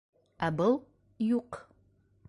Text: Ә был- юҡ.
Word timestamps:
Ә 0.47 0.49
был- 0.61 0.79
юҡ. 1.29 1.63